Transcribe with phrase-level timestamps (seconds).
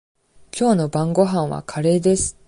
[0.49, 2.35] きょうの晩ごはんはカレーです。